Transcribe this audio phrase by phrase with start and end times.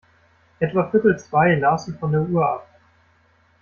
[0.59, 2.67] Etwa viertel zwei las sie von der Uhr ab.